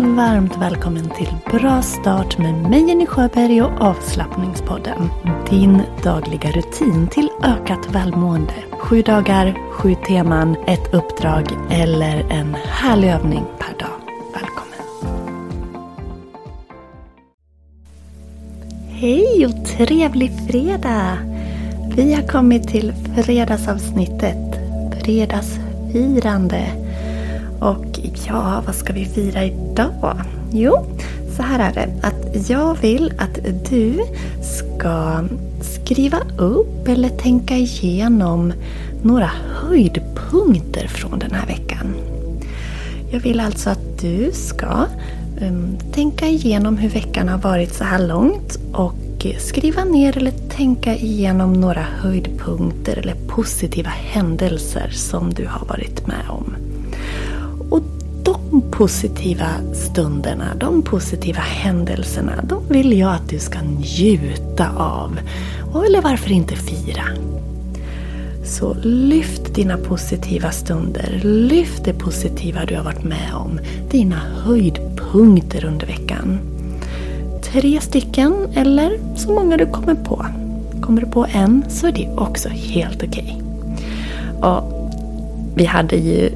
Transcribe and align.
Varmt 0.00 0.56
välkommen 0.56 1.10
till 1.10 1.28
Bra 1.50 1.82
start 1.82 2.38
med 2.38 2.54
mig 2.54 2.88
Jenny 2.88 3.06
Sjöberg 3.06 3.62
och 3.62 3.80
avslappningspodden. 3.80 5.08
Din 5.50 5.82
dagliga 6.02 6.50
rutin 6.50 7.08
till 7.08 7.30
ökat 7.44 7.94
välmående. 7.94 8.52
Sju 8.70 9.02
dagar, 9.02 9.72
sju 9.72 9.94
teman, 9.94 10.56
ett 10.66 10.94
uppdrag 10.94 11.46
eller 11.70 12.20
en 12.30 12.54
härlig 12.54 13.08
övning 13.08 13.44
per 13.58 13.78
dag. 13.78 14.00
Välkommen! 14.34 15.18
Hej 18.90 19.46
och 19.46 19.66
trevlig 19.66 20.32
fredag! 20.50 21.18
Vi 21.96 22.14
har 22.14 22.22
kommit 22.22 22.68
till 22.68 22.92
fredagsavsnittet. 23.16 24.58
Fredagsfirande. 25.02 26.66
Och 27.60 27.87
ja, 28.26 28.62
vad 28.66 28.74
ska 28.74 28.92
vi 28.92 29.04
fira 29.04 29.44
idag? 29.44 30.20
Jo, 30.52 30.84
så 31.36 31.42
här 31.42 31.70
är 31.70 31.74
det. 31.74 32.06
Att 32.06 32.50
jag 32.50 32.74
vill 32.74 33.12
att 33.18 33.38
du 33.70 34.04
ska 34.42 35.24
skriva 35.60 36.18
upp 36.38 36.88
eller 36.88 37.08
tänka 37.08 37.56
igenom 37.56 38.52
några 39.02 39.30
höjdpunkter 39.54 40.86
från 40.88 41.18
den 41.18 41.30
här 41.30 41.46
veckan. 41.46 41.94
Jag 43.12 43.20
vill 43.20 43.40
alltså 43.40 43.70
att 43.70 44.00
du 44.00 44.30
ska 44.32 44.86
um, 45.40 45.78
tänka 45.92 46.26
igenom 46.26 46.78
hur 46.78 46.88
veckan 46.88 47.28
har 47.28 47.38
varit 47.38 47.74
så 47.74 47.84
här 47.84 48.06
långt 48.06 48.58
och 48.72 49.26
skriva 49.38 49.84
ner 49.84 50.16
eller 50.16 50.30
tänka 50.30 50.96
igenom 50.96 51.52
några 51.52 51.82
höjdpunkter 51.82 52.96
eller 52.98 53.14
positiva 53.14 53.90
händelser 53.90 54.90
som 54.90 55.34
du 55.34 55.46
har 55.46 55.66
varit 55.66 56.06
med 56.06 56.28
om. 56.28 56.67
De 58.50 58.62
positiva 58.70 59.46
stunderna, 59.74 60.54
de 60.60 60.82
positiva 60.82 61.40
händelserna, 61.40 62.32
de 62.42 62.68
vill 62.68 62.98
jag 62.98 63.14
att 63.14 63.28
du 63.28 63.38
ska 63.38 63.58
njuta 63.62 64.70
av. 64.76 65.18
Och 65.72 65.86
eller 65.86 66.02
varför 66.02 66.32
inte 66.32 66.56
fira? 66.56 67.04
Så 68.44 68.74
lyft 68.82 69.54
dina 69.54 69.76
positiva 69.76 70.50
stunder, 70.50 71.20
lyft 71.22 71.84
det 71.84 71.92
positiva 71.92 72.64
du 72.64 72.76
har 72.76 72.84
varit 72.84 73.04
med 73.04 73.34
om, 73.34 73.60
dina 73.90 74.16
höjdpunkter 74.16 75.64
under 75.64 75.86
veckan. 75.86 76.38
Tre 77.42 77.80
stycken 77.80 78.34
eller 78.54 79.16
så 79.16 79.32
många 79.32 79.56
du 79.56 79.66
kommer 79.66 79.94
på. 79.94 80.26
Kommer 80.80 81.00
du 81.00 81.06
på 81.06 81.26
en 81.32 81.64
så 81.68 81.86
är 81.86 81.92
det 81.92 82.08
också 82.16 82.48
helt 82.48 83.02
okej. 83.02 83.42
Okay. 84.38 84.78
vi 85.54 85.64
hade 85.64 85.96
ju 85.96 86.30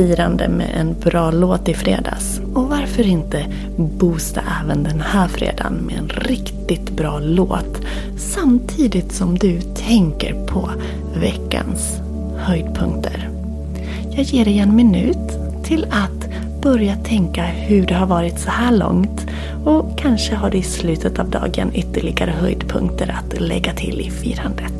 firande 0.00 0.48
med 0.48 0.70
en 0.74 0.94
bra 1.00 1.30
låt 1.30 1.68
i 1.68 1.74
fredags. 1.74 2.40
Och 2.54 2.68
varför 2.68 3.06
inte 3.06 3.46
boosta 3.76 4.40
även 4.64 4.82
den 4.82 5.00
här 5.00 5.28
fredagen 5.28 5.74
med 5.74 5.98
en 5.98 6.08
riktigt 6.08 6.90
bra 6.90 7.18
låt 7.18 7.80
samtidigt 8.16 9.12
som 9.12 9.38
du 9.38 9.60
tänker 9.60 10.46
på 10.46 10.70
veckans 11.14 11.98
höjdpunkter. 12.36 13.28
Jag 14.10 14.24
ger 14.24 14.44
dig 14.44 14.58
en 14.58 14.76
minut 14.76 15.38
till 15.64 15.86
att 15.90 16.28
börja 16.62 16.96
tänka 16.96 17.42
hur 17.42 17.86
det 17.86 17.94
har 17.94 18.06
varit 18.06 18.40
så 18.40 18.50
här 18.50 18.76
långt 18.76 19.26
och 19.64 19.98
kanske 19.98 20.34
har 20.34 20.50
du 20.50 20.58
i 20.58 20.62
slutet 20.62 21.18
av 21.18 21.30
dagen 21.30 21.70
ytterligare 21.74 22.30
höjdpunkter 22.30 23.16
att 23.18 23.40
lägga 23.40 23.72
till 23.72 24.00
i 24.00 24.10
firandet. 24.10 24.79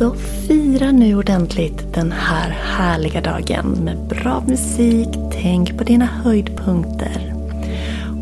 Så 0.00 0.14
fira 0.14 0.92
nu 0.92 1.16
ordentligt 1.16 1.94
den 1.94 2.12
här 2.12 2.50
härliga 2.50 3.20
dagen 3.20 3.66
med 3.84 3.98
bra 4.08 4.42
musik, 4.46 5.08
tänk 5.32 5.78
på 5.78 5.84
dina 5.84 6.04
höjdpunkter. 6.04 7.34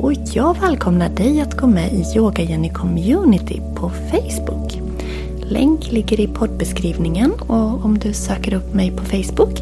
Och 0.00 0.12
jag 0.32 0.60
välkomnar 0.60 1.08
dig 1.08 1.40
att 1.40 1.56
gå 1.56 1.66
med 1.66 1.92
i 1.92 2.04
Yoga 2.16 2.42
Jenny 2.42 2.70
Community 2.70 3.60
på 3.74 3.90
Facebook. 3.90 4.80
Länk 5.42 5.92
ligger 5.92 6.20
i 6.20 6.26
poddbeskrivningen 6.26 7.32
och 7.32 7.84
om 7.84 7.98
du 7.98 8.12
söker 8.12 8.54
upp 8.54 8.74
mig 8.74 8.90
på 8.90 9.04
Facebook 9.04 9.58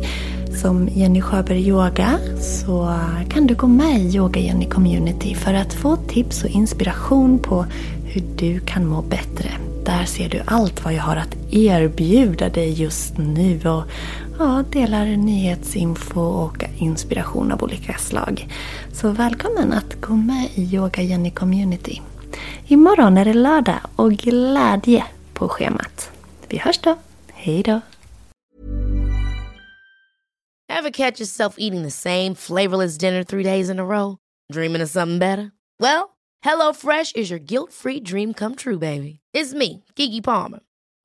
som 0.63 0.89
Jenny 0.89 1.21
Sjöberg 1.21 1.69
Yoga 1.69 2.19
så 2.41 2.99
kan 3.29 3.47
du 3.47 3.55
gå 3.55 3.67
med 3.67 4.01
i 4.01 4.17
Yoga 4.17 4.41
Jenny 4.41 4.67
Community 4.69 5.35
för 5.35 5.55
att 5.55 5.73
få 5.73 5.97
tips 5.97 6.45
och 6.45 6.51
inspiration 6.51 7.39
på 7.39 7.67
hur 8.05 8.23
du 8.37 8.61
kan 8.61 8.87
må 8.87 9.03
bättre. 9.03 9.51
Där 9.85 10.05
ser 10.05 10.29
du 10.29 10.41
allt 10.45 10.85
vad 10.85 10.95
jag 10.95 11.03
har 11.03 11.17
att 11.17 11.37
erbjuda 11.51 12.49
dig 12.49 12.73
just 12.73 13.19
nu 13.19 13.61
och 13.69 13.85
ja, 14.39 14.65
delar 14.71 15.07
nyhetsinfo 15.07 16.21
och 16.21 16.65
inspiration 16.79 17.53
av 17.53 17.63
olika 17.63 17.99
slag. 17.99 18.49
Så 18.93 19.11
välkommen 19.11 19.73
att 19.73 20.01
gå 20.01 20.15
med 20.15 20.49
i 20.55 20.75
Yoga 20.75 21.03
Jenny 21.03 21.31
Community. 21.31 22.01
Imorgon 22.67 23.19
är 23.19 23.25
det 23.25 23.35
lördag 23.35 23.81
och 23.97 24.13
glädje 24.13 25.05
på 25.35 25.49
schemat. 25.49 26.11
Vi 26.49 26.59
hörs 26.59 26.79
då. 26.79 26.99
Hej 27.33 27.63
då! 27.63 27.81
Have 30.69 30.91
catch 30.91 31.21
yourself 31.21 31.55
eating 31.59 31.83
the 31.83 31.91
same 31.91 32.35
flavorless 32.35 32.99
dinner 32.99 33.25
three 33.25 33.45
days 33.45 33.71
in 33.71 33.79
a 33.79 33.85
row? 33.85 34.17
Dreaming 34.53 34.83
of 34.83 34.91
something 34.91 35.19
better? 35.19 35.51
Well, 35.81 36.17
HelloFresh 36.45 37.17
is 37.17 37.31
your 37.31 37.41
guilt-free 37.41 38.01
dream 38.01 38.35
come 38.35 38.55
true, 38.55 38.79
baby. 38.79 39.21
It's 39.35 39.55
me, 39.55 39.85
Gigi 39.97 40.21
Palmer. 40.21 40.61